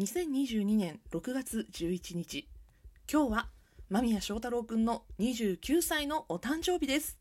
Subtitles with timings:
[0.00, 2.48] 2022年6月11日。
[3.12, 3.48] 今日は
[3.90, 7.18] 間宮祥太朗くんの29歳のお誕生日です。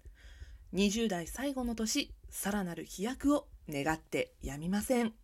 [0.73, 5.09] 20代最後の年さらなる飛躍を願ってやみません。
[5.09, 5.15] カ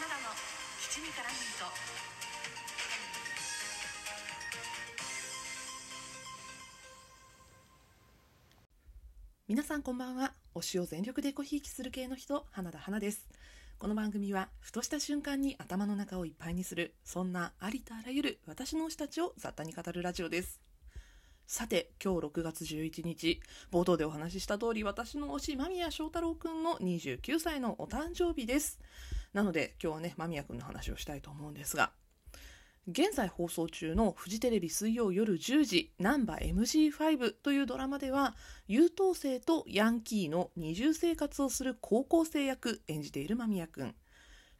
[0.00, 0.30] ナダの
[0.80, 1.28] 七味から
[9.46, 10.32] 皆さんこんばんは。
[10.54, 13.28] 推しを全力でごひいきする系の人花田花です
[13.82, 20.60] この番組はふとした瞬間に頭の中をいっぱいにするそんなありとあらゆる私の推したちを雑多に語るラジオです。
[21.48, 23.40] さて今日6月11日
[23.72, 28.78] 冒頭でお話しした通り私の推し間宮祥太朗くんの29歳のお誕生日です。
[29.32, 31.90] なので今日はね間宮くんの話をしたいと思うんですが
[32.88, 38.34] 現在放送中のフジテレビ水曜夜10時「ナンバ MG5」というドラマでは
[38.66, 43.94] 優等生とヤンキーの二重生活をする高校生役演じている間宮君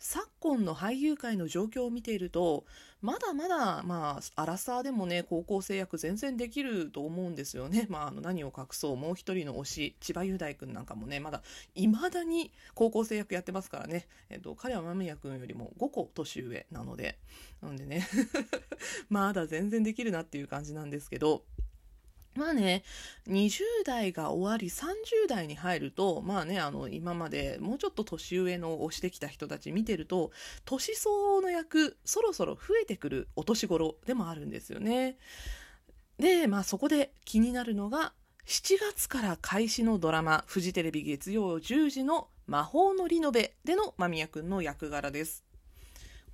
[0.05, 2.65] 昨今の俳優界の状況を見ていると
[3.03, 11.41] まだまだまあアラサーでもね高校生役全然できると思うんですよね、 まあ、あの何を隠そうもう一人の推し千葉雄大君なんかもねまだ
[11.77, 17.17] いまだに高校生役やってますからね、えっと、彼は間宮君よりも5個年上なので。
[17.61, 18.09] なんでね
[19.09, 21.45] まだ全然できるなっていう感じなんですけど。
[22.35, 22.83] まあね、
[23.29, 30.31] 20代が終わり30代に入ると、まあね、あの、今までもうちょっと年上の押してきた人たち見てると、
[30.65, 35.19] 年相応の役、そろそろ増えてくるお年頃でもあるんですよね。
[36.19, 38.15] で、まあそこで気になるのが、
[38.47, 45.52] 7月から開始のドラマ、フジテレビ月曜10時の魔法のリノベでの間宮くんの役柄です。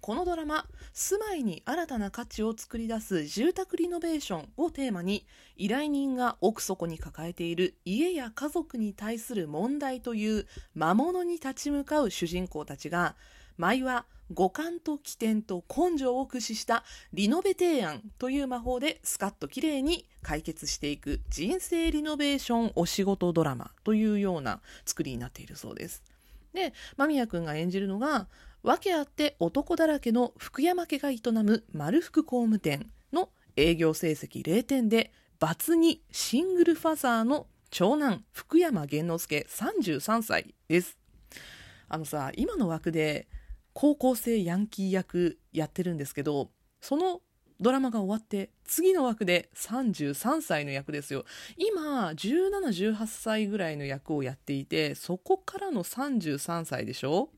[0.01, 13.17] このドラマ住まいに新たな価値を作り出す住宅リノベーションをテーマに依頼人が奥底に抱えている家や家族に対する問題という魔物に立ち向かう主人公たちが
[13.57, 26.03] 毎話五感と起点と根性を駆使したリノベ提案という魔法でスカッと綺麗に解決していく人生リノベーションお仕事ドラマというような作りになっているそうです。
[26.55, 28.29] で間宮君が演じるのが
[28.63, 40.97] 訳あって男だらけの福山家が営む丸福工務店の営業成績0点でバツ2シングルファザーの長男福山源之助33歳です。
[41.89, 43.29] あのさ今の枠で
[43.73, 46.51] 高校生ヤンキー役やってるんですけど
[46.81, 47.20] その
[47.61, 51.24] ドラマが終わって次の枠で33歳の役ですよ
[51.57, 57.30] 今1718歳ぐらいの役をやっていてそこからの33歳でしょ？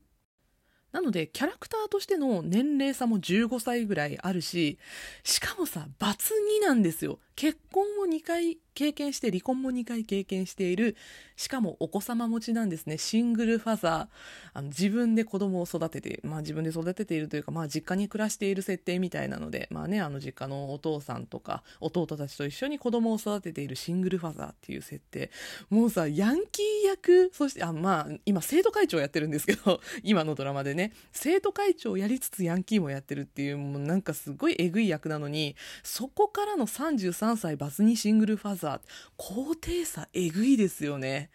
[0.91, 4.77] なので、キャラクターとしての年齢差も15歳ぐらいあるし、
[5.23, 7.19] しかもさ、バツ2なんですよ。
[7.41, 10.95] 結婚を2回経験して、離婚も2回経験している、
[11.35, 12.99] しかもお子様持ちなんですね。
[12.99, 14.07] シングルファザー。
[14.53, 25.31] あの自分で子供を育てて、まあ自分で育てているというか、まあ実家に暮らしている設定みたいなので、まあね、あの実家のお父さんとか弟たちと一緒に子供を育てているシングルファザーっていう設定。
[25.71, 38.79] もうさ、ヤンキー役、そして、あ、まあ今生徒会長やってるんですけど、 今のドラマでね、生徒会長をやりつつヤンキーもやってるっていう、もうなんかすごいえぐい役なのに、そこからの33歳バツ2シングルファザー、
[39.17, 41.29] 高低差えぐいですよね。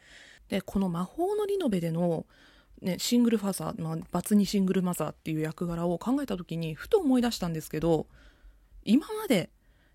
[0.48, 2.26] で、この魔法のリノベでの、
[2.82, 8.06] ね、シングルファザー、まあ、バツ2シングルマザーっていう役柄を考えた時に、ふと思い出したんですけど、
[8.84, 9.50] 今まで、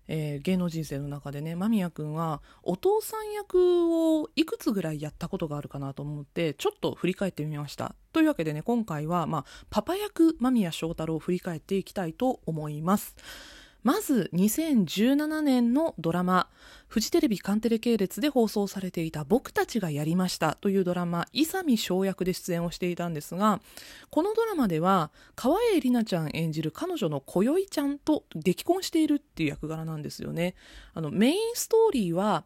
[0.08, 7.94] えー芸能人生の中でね間宮君はお父さん役をいくつぐらいやったことがあるかなと思ってちょっと振り返ってみました。
[8.12, 13.16] というわけでね今回は、まあ、パパ役間宮祥太朗を振り返っていきたいと思います。
[13.82, 16.48] まず2017年のドラマ
[16.86, 23.60] フジテレビカンテレ系列で放送されていた「僕たちがやりました」というドラマ伊佐美翔役で出演をしていたんですが
[24.10, 30.54] このドラマでは川栄里奈ちゃん演じる彼女のこよいちゃんと出来婚しているっていう役柄なんですよね。
[30.94, 32.44] あのメインストーリーは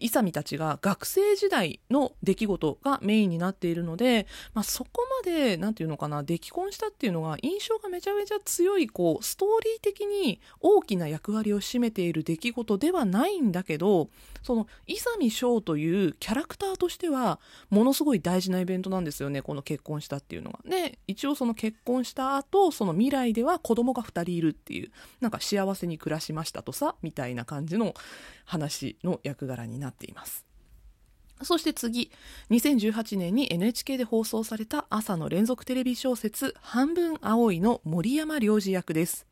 [0.00, 14.08] イサミたちが学生時代の出来事がメインになっているので、まあ、そこまで何て言うのかな出来婚したっていうのが印象がめちゃめちゃ強いこうストーリー的に大きな役割を占めている出来事ではないんだけど
[14.42, 17.40] その伊佐美翔というキャラクターとしては
[17.70, 20.58] ものすごい大事なイベントなんですよねこの結婚したっていうのが。
[20.68, 24.90] で一応その結婚した後その未来では子供が2人いるっていう
[25.20, 27.94] なんか幸せに暮らしましたとさみたいな感じの
[28.44, 30.44] 話の役柄になっています。
[31.44, 32.10] そして次、
[32.50, 39.26] 2018年に NHK で放送された朝の連続テレビ小説半分青いの森山良二役です。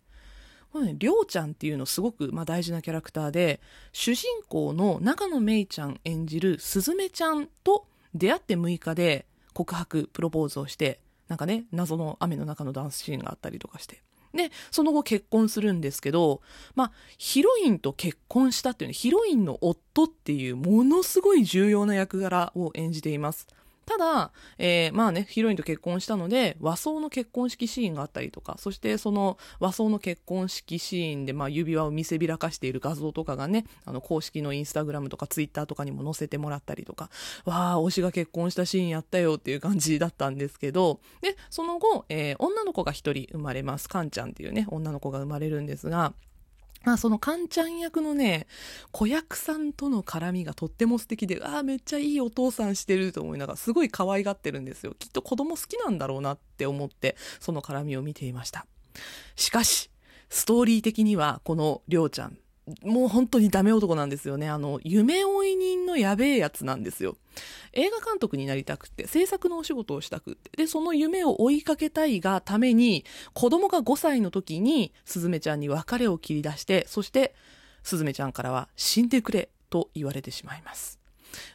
[0.72, 3.60] このね、りょうちゃんっていうのすごく、まあ、大事なキャラクターで、
[3.92, 14.02] 主人公の長野めいちゃん演じるすずめちゃんと出会って6日で告白、プロポーズをして、なんかね、謎の雨の中のダンスシーンがあったりとかして。
[14.32, 16.40] で、その後結婚するんですけど、
[16.76, 23.48] まあ、ヒロインと結婚したっていうね、ヒロインの夫っていうものすごい重要な役柄を演じています。
[23.86, 37.10] ただ、えーまあね、ヒロインと結婚したので、和装の結婚式シーンがあったりとか、そしてその和装の結婚式シーンで、まあ指輪を見せびらかしている画像とかがね、あの公式のインスタグラムとかツイッターとかにも載せてもらったりとか、
[37.44, 43.88] わあ、推しが結婚したシーンやったよっていう感じだったんですけど、で、その後、えー女の子が一人生まれます。
[43.88, 46.14] カンちゃんっていうね、女の子が生まれるんですが、
[46.84, 48.46] まあ、そのカンちゃん役のね、
[48.90, 54.94] 子役さんとの絡みがとっても素敵で、ああ、めっちゃいいお父さんしてると思いながら、すごい可愛がってるんですよ。
[54.98, 58.66] きっと子供好きなんだろうなって思って、その絡みを見ていました。
[59.36, 59.90] しかし、
[60.30, 62.38] ストーリー的には、このりょうちゃん、
[62.82, 64.48] もう本当にダメ男なんですよね。
[64.48, 67.16] あの、夢追い人のやべえやつなんですよ。
[67.72, 77.34] 映画監督になりたくて、制作のお仕事をしたくて、で、その夢を追いかけたいがために、子供が5歳の時に、すずめちゃんに別れを切り出して、そして、
[77.82, 81.00] すずめちゃんからは死んでくれと言われてしまいます。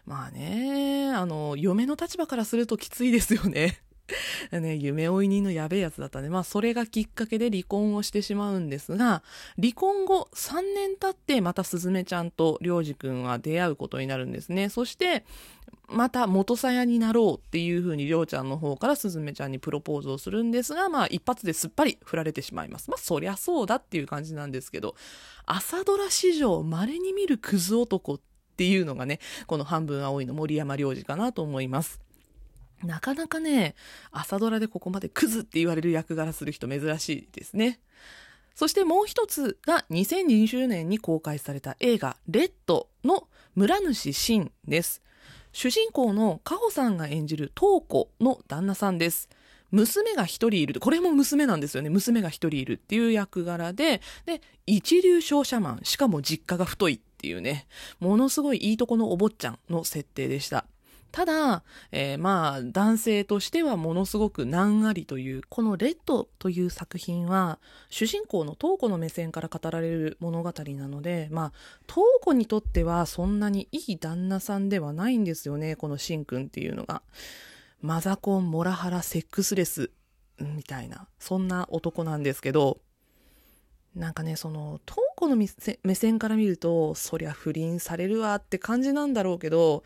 [0.06, 3.82] まあね、あの、嫁の立場からするときついですよね。
[4.52, 6.30] ね、夢追い人のやべえやつだったね。
[6.30, 9.24] まあ、それがきっかけで離婚をしてしまうんですが、
[9.60, 14.70] 離婚後3年経ってまたすずめちゃんとりょうじくんは出会うことになるんですね。
[14.70, 15.26] そして、
[15.88, 22.90] また元さやになろうっていう風にりょうちゃんの方からすずめちゃんにプロポーズをするんですが、まあ一発ですっぱり振られてしまいます。
[22.90, 24.96] まあそりゃそうだっていう感じなんですけど、
[25.46, 28.20] 朝ドラ史上稀に見るクズ男っ
[28.58, 32.05] ていうのがね、この半分青いの森山良二かなと思います。
[32.84, 33.76] なかなかね、
[34.12, 37.80] 朝ドラでここまでクズって言われる役柄する人珍しいですね。
[38.56, 45.02] そしてもう一つが2020年に公開された映画レッドの村主慎です。
[45.52, 49.30] 主人公のカホさんが演じるトーコの旦那さんです。
[49.72, 50.80] 娘が一人いる。
[50.80, 51.90] これも娘なんですよね。
[51.90, 57.68] 娘が一人いるっていう役柄で、で、一流商社マン、しかも実家が太いっていうね、
[58.00, 60.66] ものすごいいいとこのお坊ちゃんの設定でした。
[61.16, 61.64] ただ、
[61.94, 71.52] えーまあ、男性としてはものすごく難ありという、このレッドという作品は、主人公のトーコの目線から語られる物語なので、まあ、
[71.88, 77.02] トーコにとってはそんなにいい旦那さんではないんですよね、このシンくんっていうのが。
[77.80, 79.92] マザコン、モラハラ、セックスレス、
[80.42, 82.82] みたいな、そんな男なんですけど、
[83.96, 89.86] なんかね、その、トーコの目線から見ると、そりゃ不倫されるわって感じなんだろうけど、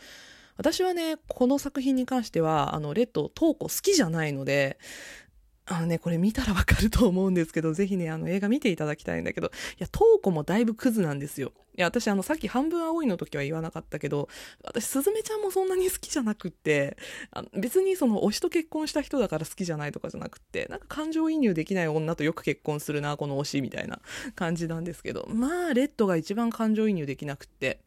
[0.60, 4.78] 私はね、この作品に関しては、あの、レッド、トーコ好きじゃないので、
[5.66, 11.54] あのね、これ見たらわかると思うんですけど、ぜひね、あの映画見ていただきたいんだけど、いや、トーコもだいぶクズなんですよ。
[11.78, 14.28] いや、私あの、さっき半分青いの時は言わなかったけど、
[14.66, 16.98] 私、すずめちゃんもそんなに好きじゃなくって、
[17.32, 24.02] あの別にその推しと結婚した人だから好きじゃないとかじゃなくって、なんか感情移入できない女とよく結婚するな、この推しみたいな
[24.36, 27.80] 感じなんですけど、まあ、レッドが一番感情移入できなくって、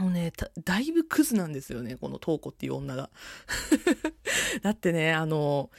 [0.00, 0.32] もうね、
[0.64, 3.10] だいぶクズなんですよね、このトーコっていう女が。
[4.62, 5.70] だってね、あの、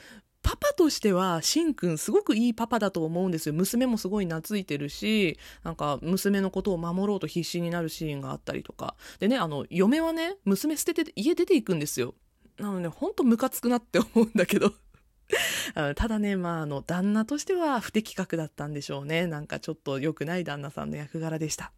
[0.43, 3.53] パパとしては、しんくんすごくいいパパだと思うんですよ。
[3.53, 8.95] 娘もすごい懐いてるし、なんか娘のことを守ろうと必死になるシーンがあったりとか。
[9.19, 12.13] でね、あの、嫁はね、娘捨てて家出ていくんですよ。
[12.57, 14.73] なので、ほんとムカつくなって思うんだけど。
[15.95, 19.25] ただね、まあ、あの、旦那としては不適格だったんでしょうね。
[19.25, 21.71] なんかちょっと良くない旦那さんの役柄でした。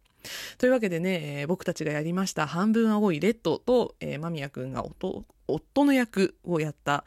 [0.58, 7.04] というわけでね、えー僕たちがやりました半分青いレッドと、えー間宮くんが夫の役をやった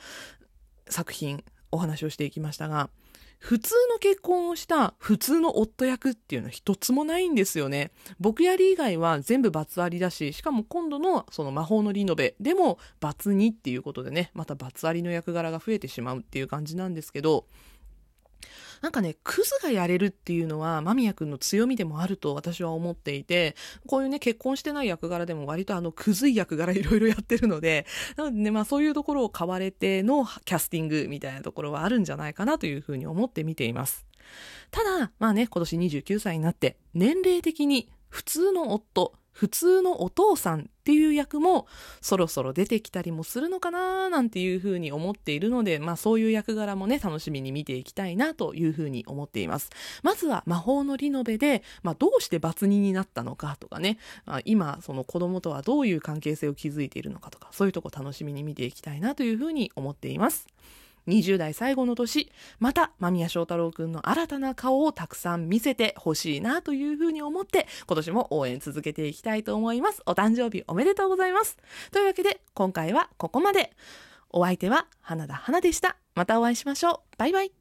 [0.89, 2.89] 作品お話をしていきましたが
[3.39, 7.91] 普通の結婚をした普通の夫役っていうのは一つもないんですよね。
[8.19, 17.45] 僕やり以外は全部罰ありだし、しかも今度のその魔法のリノベでも罰2っていうことでね、また罰ありの役柄が増えてしまうっていう感じなんですけど、
[18.81, 23.55] なんかね、クズがやれるっていうのは、間宮くんの強みでもあると私は思っていて、
[23.87, 34.05] こういうね、結婚してない役柄でも割とあの、クズい役柄いろいろやってるので、なのでね、まあそういうところを買われてのキャスティングみたいなところはあるんじゃないかなというふうに思って見ています。
[34.71, 41.67] ただ、まあね、今年29歳になって、年齢的に普通の夫、普通のお父さんっていう役も
[42.01, 49.69] そろそろ出てきたりもするのかななんていうふうに思っているので、まあそういう役柄もね、楽しみに見ていきたいなというふうに思っています。
[50.01, 60.47] まずは魔法のリノベで、まあどうして罰人になったのかとかね、まあ、今その子供とはどういう関係性を築いているのかとか、そういうとこ楽しみに見ていきたいなというふうに思っています。
[61.07, 70.01] 20代最後の年、また間宮祥太朗くんの新たな顔をたくさん見せてほしいなというふうに思って、今年も応援続けていきたいと思います。
[70.05, 71.57] お誕生日おめでとうございます。
[71.91, 73.71] というわけで、今回はここまで。
[74.29, 77.56] お相手は花田花でしたまたお会いしましょうバイバイ